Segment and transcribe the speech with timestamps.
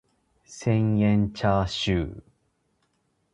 [0.45, 2.23] 千円チャーシュー